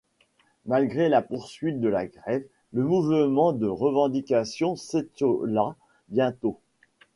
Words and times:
Malgré 0.65 1.09
la 1.09 1.21
poursuite 1.21 1.79
de 1.79 1.87
la 1.87 2.07
grève, 2.07 2.43
le 2.73 2.83
mouvement 2.83 3.53
de 3.53 3.67
revendication 3.67 4.75
s'étiola 4.75 5.75
bientôt. 6.07 6.57